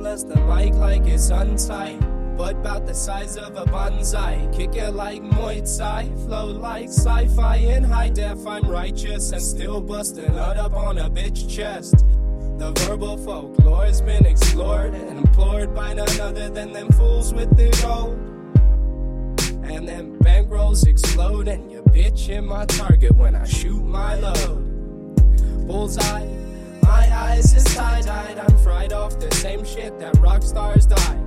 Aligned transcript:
adjust 0.00 0.28
the 0.28 0.36
mic 0.46 0.74
like 0.74 1.06
it's 1.06 1.30
untight. 1.30 2.00
But 2.36 2.56
about 2.56 2.86
the 2.86 2.94
size 2.94 3.36
of 3.36 3.56
a 3.56 3.64
bonsai. 3.64 4.54
Kick 4.54 4.76
it 4.76 4.92
like 4.92 5.22
Muay 5.22 5.60
Thai. 5.78 6.08
Flow 6.26 6.46
like 6.46 6.88
sci 6.88 7.28
fi 7.28 7.56
in 7.56 7.82
high 7.82 8.10
def. 8.10 8.46
I'm 8.46 8.68
righteous 8.68 9.32
and 9.32 9.42
still 9.42 9.80
busting 9.80 10.34
nut 10.34 10.56
up 10.58 10.74
on 10.74 10.98
a 10.98 11.08
bitch 11.08 11.48
chest. 11.48 12.04
The 12.58 12.72
verbal 12.86 13.16
folklore's 13.18 14.00
been 14.00 14.26
explored 14.26 14.94
and 14.94 15.18
implored 15.18 15.74
by 15.74 15.94
none 15.94 16.20
other 16.20 16.48
than 16.50 16.72
them 16.72 16.88
fools 16.90 17.32
with 17.32 17.56
the 17.56 17.70
gold. 17.82 18.18
And 19.64 19.88
them 19.88 20.18
bankrolls 20.18 20.86
explode, 20.86 21.48
and 21.48 21.70
your 21.70 21.82
bitch 21.84 22.28
in 22.28 22.46
my 22.46 22.64
target 22.66 23.14
when 23.16 23.34
I 23.34 23.44
shoot 23.44 23.82
my 23.82 24.14
load. 24.14 25.66
Bullseye, 25.66 26.26
my 26.82 27.08
eyes 27.12 27.52
is 27.54 27.64
tie 27.74 28.00
dyed. 28.02 28.25
Shit 29.76 29.98
that 29.98 30.16
rock 30.18 30.42
stars 30.42 30.86
die. 30.86 31.18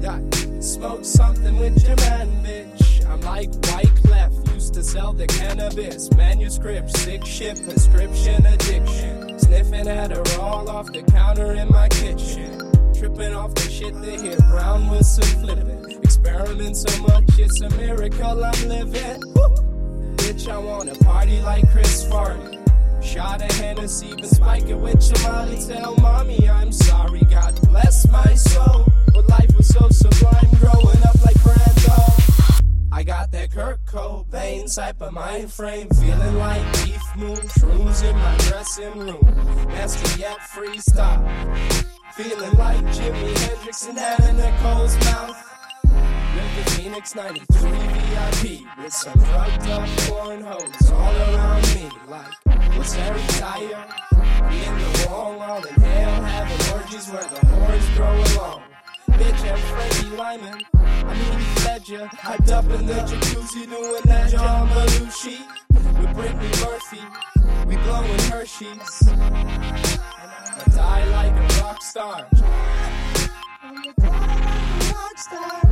Yeah, 0.00 0.20
smoke 0.60 1.04
something 1.04 1.56
with 1.58 1.82
your 1.86 1.96
man, 1.96 2.28
bitch. 2.44 3.06
I'm 3.06 3.20
like 3.20 3.54
White 3.66 3.94
Clef, 4.04 4.32
used 4.52 4.74
to 4.74 4.82
sell 4.82 5.12
the 5.12 5.26
cannabis. 5.26 6.10
Manuscript, 6.16 6.96
sick 6.96 7.24
shit, 7.24 7.62
prescription 7.64 8.44
addiction. 8.46 9.38
Sniffing 9.38 9.88
at 9.88 10.12
a 10.12 10.38
roll 10.38 10.68
off 10.68 10.86
the 10.92 11.02
counter 11.02 11.52
in 11.52 11.68
my 11.70 11.88
kitchen. 11.88 12.58
Tripping 12.94 13.34
off 13.34 13.54
the 13.54 13.70
shit 13.70 13.94
they 14.02 14.18
hit 14.18 14.38
brown 14.50 14.88
with 14.90 15.06
some 15.06 15.40
flipping. 15.40 16.00
Experiment 16.02 16.76
so 16.76 17.02
much, 17.02 17.38
it's 17.38 17.60
a 17.60 17.70
miracle 17.70 18.44
I'm 18.44 18.68
living. 18.68 19.20
Woo! 19.34 20.16
Bitch, 20.16 20.48
I 20.48 20.58
wanna 20.58 20.94
party 20.96 21.40
like 21.42 21.70
Chris 21.70 22.06
Farley. 22.08 22.58
Shot 23.06 23.40
a 23.40 23.54
Hennessy, 23.54 24.12
spike 24.24 24.66
it 24.68 24.74
with 24.74 24.96
Jamali. 24.96 25.64
Tell 25.68 25.94
mommy 25.96 26.48
I'm 26.50 26.72
sorry, 26.72 27.20
God 27.30 27.54
bless 27.68 28.06
my 28.08 28.34
soul. 28.34 28.84
But 29.14 29.28
life 29.28 29.56
was 29.56 29.68
so 29.68 29.88
sublime, 29.90 30.50
growing 30.58 31.02
up 31.04 31.24
like 31.24 31.36
Brando. 31.36 32.62
I 32.90 33.04
got 33.04 33.30
that 33.30 33.52
Kurt 33.52 33.84
Cobain 33.86 34.74
type 34.74 35.00
of 35.00 35.12
mind 35.12 35.52
frame, 35.52 35.88
feeling 35.90 36.36
like 36.36 36.72
Keith 36.74 37.16
Moon, 37.16 37.38
in 37.38 38.16
my 38.16 38.36
dressing 38.38 38.98
room. 38.98 39.66
Master 39.68 40.18
yet 40.18 40.38
freestyle, 40.40 41.22
feeling 42.12 42.52
like 42.58 42.84
Jimi 42.86 43.38
Hendrix 43.38 43.86
and 43.86 43.98
Anna 43.98 44.32
Nicole's 44.32 44.98
mouth. 45.04 45.55
River 46.36 46.70
Phoenix 46.70 47.14
93 47.14 47.70
VIP 47.70 48.60
with 48.82 48.92
some 48.92 49.14
drugged 49.14 49.68
up 49.68 49.88
porn 50.00 50.42
hoes 50.42 50.90
all 50.92 51.16
around 51.16 51.62
me. 51.74 51.88
Like, 52.08 52.76
what's 52.76 52.92
Harry 52.92 53.22
tired? 53.40 53.88
I'm 54.12 54.52
in 54.52 54.74
the 54.78 55.06
wrong, 55.08 55.40
all 55.40 55.64
in 55.64 55.74
hell, 55.74 56.22
having 56.22 56.74
orgies 56.74 57.08
where 57.10 57.22
the 57.22 57.36
whores 57.36 57.96
grow 57.96 58.14
along. 58.36 58.62
Bitch, 59.12 59.50
I'm 59.50 59.58
Freddie 59.58 60.14
Lyman. 60.14 60.62
I 60.74 61.14
mean, 61.14 61.64
Ledger. 61.64 62.06
Hyped 62.12 62.50
up 62.50 62.64
in 62.66 62.86
the 62.86 62.92
jacuzzi 62.92 63.66
doing 63.70 64.02
that 64.04 64.30
John 64.30 64.68
Belushi. 64.68 65.38
With 65.72 66.14
Brittany 66.14 66.50
Murphy, 66.62 67.00
we 67.66 67.76
blowing 67.76 68.20
Hershey's. 68.30 69.08
I'ma 69.08 70.64
die 70.74 71.04
like 71.06 71.32
a 71.32 71.62
rock 71.62 71.82
star. 71.82 72.28
Like 73.62 73.94
a 73.96 74.92
rock 74.92 75.16
star. 75.16 75.65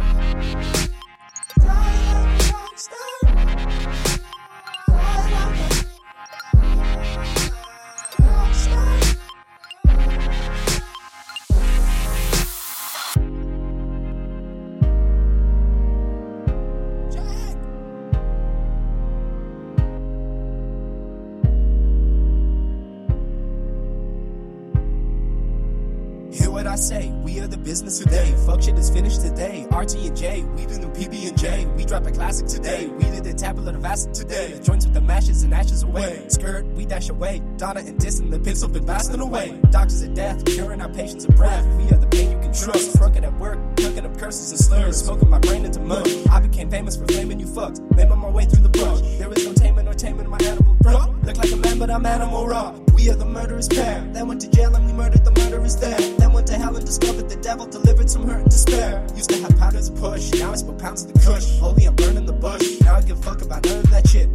I 26.74 26.76
say, 26.76 27.08
we 27.22 27.38
are 27.38 27.46
the 27.46 27.56
business 27.56 28.00
today. 28.00 28.34
Fuck 28.44 28.62
shit 28.62 28.76
is 28.76 28.90
finished 28.90 29.20
today. 29.20 29.64
RT 29.70 29.94
and 29.94 30.16
J, 30.16 30.42
we 30.56 30.66
do 30.66 30.74
the 30.74 30.88
PB 30.88 31.28
and 31.28 31.38
J. 31.38 31.66
We 31.76 31.84
drop 31.84 32.04
a 32.04 32.10
classic 32.10 32.48
today. 32.48 32.88
We 32.88 33.04
did 33.04 33.22
the 33.22 33.32
tablet 33.32 33.76
of 33.76 33.84
acid 33.84 34.12
today. 34.12 34.58
Joints 34.60 34.84
with 34.84 34.92
the 34.92 35.00
mashes 35.00 35.44
and 35.44 35.54
ashes 35.54 35.84
away. 35.84 36.24
Skirt, 36.26 36.66
we 36.74 36.84
dash 36.84 37.10
away. 37.10 37.40
Donna 37.58 37.78
and 37.78 37.96
Disson, 38.00 38.28
the 38.28 38.40
pencil 38.40 38.68
been 38.68 38.84
blasting 38.84 39.20
away. 39.20 39.56
Doctors 39.70 40.02
of 40.02 40.14
death, 40.14 40.44
curing 40.46 40.80
our 40.80 40.88
patients 40.88 41.24
of 41.26 41.36
breath. 41.36 41.64
We 41.76 41.84
are 41.92 42.00
the 42.00 42.08
pain 42.08 42.32
you 42.32 42.38
can 42.40 42.52
trust. 42.52 42.96
Drunken 42.96 43.22
at 43.22 43.34
work, 43.38 43.60
cooking 43.76 44.04
up 44.04 44.18
curses 44.18 44.50
and 44.50 44.58
slurs. 44.58 44.96
Smoking 45.00 45.30
my 45.30 45.38
brain 45.38 45.64
into 45.64 45.78
mud. 45.78 46.08
I 46.28 46.40
became 46.40 46.70
famous 46.70 46.96
for 46.96 47.06
flaming 47.06 47.38
you 47.38 47.46
fucked. 47.46 47.82
Made 47.94 48.08
my 48.08 48.28
way 48.28 48.46
through 48.46 48.64
the 48.64 48.68
brush. 48.68 49.00
There 49.18 49.32
is 49.32 49.46
no 49.46 49.52
taming 49.52 49.86
or 49.86 49.94
taming 49.94 50.28
my 50.28 50.38
animal 50.38 50.74
bro. 50.80 51.14
Look 51.22 51.36
like 51.36 51.52
a 51.52 51.56
man, 51.56 51.78
but 51.78 51.88
I'm 51.88 52.04
animal 52.04 52.48
raw. 52.48 52.74
We 52.94 53.10
are 53.10 53.16
the 53.16 53.26
murderous 53.26 53.68
pair. 53.68 54.00
Then 54.12 54.28
went 54.28 54.40
to 54.42 54.50
jail 54.50 54.74
and 54.74 54.86
we 54.86 54.92
murdered 54.92 55.24
the 55.24 55.32
murderers 55.32 55.76
there. 55.76 55.98
Then 55.98 56.32
went 56.32 56.46
to 56.48 56.54
hell 56.54 56.76
and 56.76 56.86
discovered 56.86 57.28
the 57.28 57.36
devil 57.36 57.66
delivered 57.66 58.10
some 58.10 58.26
hurt 58.26 58.42
and 58.42 58.50
despair. 58.50 59.04
Used 59.14 59.30
to 59.30 59.36
have 59.42 59.58
powders 59.58 59.90
push, 59.90 60.32
now 60.32 60.52
I 60.52 60.56
smoke 60.56 60.78
pounds 60.78 61.04
of 61.04 61.12
the 61.12 61.18
kush. 61.20 61.58
Holy, 61.58 61.84
I'm 61.86 61.94
burning 61.96 62.26
the 62.26 62.32
bush. 62.32 62.80
Now 62.80 62.96
I 62.96 63.02
give 63.02 63.18
a 63.18 63.22
fuck 63.22 63.42
about 63.42 63.64
none 63.64 63.78
of 63.78 63.90
that 63.90 64.08
shit. 64.08 64.28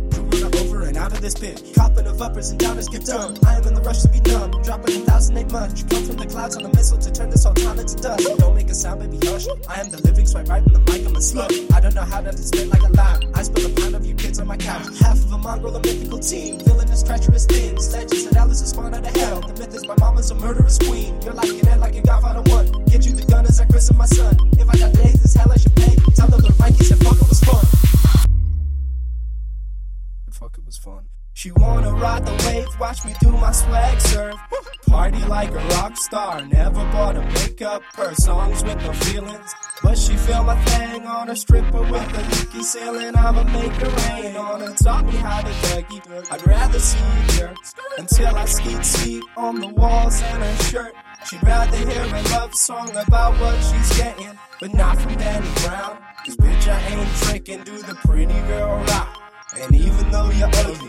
Up 0.44 0.56
over 0.56 0.84
and 0.84 0.96
out 0.96 1.12
of 1.12 1.20
this 1.20 1.36
pit. 1.36 1.74
Copping 1.76 2.08
of 2.08 2.22
uppers 2.22 2.52
and 2.52 2.60
downers 2.60 2.90
get 2.90 3.04
dumb. 3.04 3.36
I 3.46 3.56
am 3.56 3.68
in 3.68 3.74
the 3.74 3.82
rush 3.82 4.04
to 4.04 4.08
be 4.08 4.22
numb. 4.22 4.52
Dropping 4.64 5.02
a 5.02 5.06
thousand 5.06 5.38
ain't 5.38 5.52
much. 5.52 5.90
Come 5.90 6.04
from 6.06 6.16
the 6.16 6.28
clouds 6.28 6.56
on 6.56 6.64
a 6.64 6.70
missile 6.70 6.98
to 6.98 7.12
turn 7.12 7.30
this 7.30 7.44
whole 7.44 7.54
town 7.54 7.78
into 7.78 7.96
dust. 7.96 8.26
Don't 8.38 8.56
make 8.56 8.70
a 8.70 8.76
sound, 8.76 9.02
baby, 9.02 9.20
hush. 9.28 9.48
I 9.68 9.82
am 9.82 9.90
the 9.90 10.02
living 10.04 10.26
swipe 10.26 10.48
right 10.48 10.66
in 10.66 10.72
the 10.72 10.80
mic, 10.80 11.06
I'm 11.06 11.16
a 11.16 11.20
slut. 11.20 11.52
I 11.74 11.82
don't 11.82 11.96
know 11.96 12.04
how 12.04 12.22
to 12.22 12.38
spit 12.38 12.68
like 12.70 12.84
a 12.84 12.92
lie. 12.94 13.20
I 13.34 13.44
spill 13.44 13.66
a 13.66 13.70
pound 13.82 13.96
of 13.96 14.06
you 14.06 14.14
kids 14.14 14.40
on 14.40 14.48
my 14.48 14.56
couch. 14.56 14.88
Half 15.00 15.18
of 15.26 15.34
a 15.34 15.38
mongrel, 15.38 15.76
a 15.76 15.80
mythical 15.82 16.20
team. 16.20 16.60
Villainous, 16.60 17.04
treacherous 17.04 17.46
things. 17.46 17.94
Is 20.20 20.32
a 20.32 20.36
murderous 20.36 20.78
queen. 20.78 21.20
You're 21.22 21.34
like 21.34 21.50
an 21.50 21.68
ant, 21.70 21.82
like 21.82 21.96
a 21.96 22.02
godfather 22.02 22.42
one. 22.52 22.68
Get 22.86 23.06
you 23.06 23.14
the 23.14 23.26
gun 23.26 23.46
as 23.46 23.60
I 23.60 23.66
christen 23.66 23.98
my 23.98 24.06
son. 24.06 24.36
If 24.60 24.70
I 24.70 24.78
got 24.78 24.94
days, 24.94 25.22
this 25.22 25.34
hell 25.34 25.52
I 25.52 25.58
should 25.58 25.76
pay. 25.76 25.96
Tell 26.14 26.28
the 26.28 26.36
little 26.36 26.58
Mikey 26.60 26.84
the 32.26 32.76
watch 32.80 33.06
me 33.06 33.14
do 33.20 33.32
my 33.32 33.52
swag 33.52 34.00
surf. 34.02 34.36
Party 34.88 35.24
like 35.26 35.52
a 35.52 35.68
rock 35.76 35.96
star, 35.98 36.42
never 36.46 36.84
bought 36.92 37.16
a 37.16 37.22
makeup 37.22 37.84
her 37.96 38.14
songs 38.16 38.64
with 38.64 38.78
no 38.78 38.94
feelings. 38.94 39.54
But 39.84 39.98
she 39.98 40.16
feel 40.16 40.44
my 40.44 40.56
thing 40.66 41.06
on 41.06 41.30
a 41.30 41.36
stripper 41.36 41.82
with 41.82 42.18
a 42.18 42.22
leaky 42.36 42.64
ceiling. 42.64 43.16
I'ma 43.16 43.44
make 43.44 43.72
it 43.72 44.10
rain 44.10 44.36
on 44.36 44.62
her, 44.62 44.74
taught 44.74 45.06
me 45.06 45.16
how 45.18 45.42
to 45.42 45.48
Dougie. 45.48 46.32
I'd 46.32 46.48
rather 46.48 46.80
see 46.80 46.98
you 46.98 47.46
her 47.46 47.54
until 47.98 48.36
I 48.36 48.46
skeet 48.46 48.86
skeet 48.86 49.24
on 49.38 49.60
the 49.60 49.68
walls 49.68 50.22
and 50.22 50.44
her 50.44 50.64
shirt. 50.64 50.94
She'd 51.26 51.44
rather 51.44 51.78
hear 51.78 52.04
a 52.04 52.22
love 52.34 52.56
song 52.56 52.90
about 52.96 53.40
what 53.40 53.56
she's 53.64 53.98
getting, 53.98 54.40
but 54.60 54.74
not 54.74 55.00
from 55.00 55.16
Danny 55.16 55.50
Brown. 55.64 55.98
Cause 56.26 56.36
bitch, 56.38 56.68
I 56.68 56.80
ain't 56.88 57.16
tricking, 57.24 57.64
do 57.64 57.78
the 57.78 57.96
pretty 58.06 58.40
girl 58.48 58.84
rock. 58.86 59.22
And 59.62 59.76
even 59.76 60.12
though 60.12 60.30
you're 60.32 60.48
ugly, 60.48 60.89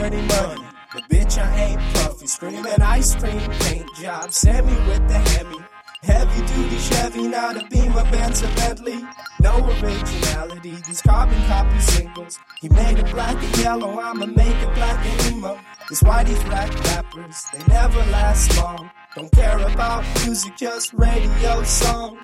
dirty 0.00 0.22
money. 0.22 0.62
But 0.92 1.08
bitch, 1.08 1.38
I 1.38 1.60
ain't 1.64 1.80
puffy, 1.94 2.26
screaming 2.26 2.82
ice 2.82 3.14
cream 3.14 3.40
paint 3.60 3.86
job. 3.96 4.32
Send 4.32 4.66
me 4.66 4.72
with 4.88 5.06
the 5.08 5.18
Hemi. 5.18 5.58
Heavy 6.02 6.40
duty 6.46 6.78
Chevy, 6.78 7.28
not 7.28 7.62
a 7.62 7.66
Beamer, 7.68 8.04
Benz, 8.10 8.42
or 8.42 8.48
Bentley. 8.56 9.04
No 9.40 9.54
originality, 9.82 10.76
these 10.86 11.02
carbon 11.02 11.40
copy 11.42 11.78
singles. 11.80 12.38
He 12.58 12.70
made 12.70 12.98
it 12.98 13.10
black 13.10 13.36
and 13.36 13.58
yellow, 13.58 14.00
I'ma 14.00 14.26
make 14.26 14.56
it 14.66 14.74
black 14.74 15.04
and 15.04 15.36
emo. 15.36 15.60
That's 15.88 16.02
why 16.02 16.24
these 16.24 16.42
rap 16.44 16.72
rappers, 16.86 17.44
they 17.52 17.62
never 17.68 17.98
last 18.10 18.56
long. 18.56 18.90
Don't 19.14 19.30
care 19.32 19.58
about 19.58 20.02
music, 20.24 20.56
just 20.56 20.94
radio 20.94 21.62
songs. 21.64 22.16